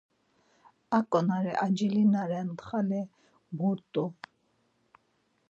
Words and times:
Aǩonari 0.97 1.53
acili 1.65 2.03
na 2.13 2.21
ren 2.29 2.49
xali 2.65 3.01
mu 3.57 3.69
rt̆u? 3.77 4.05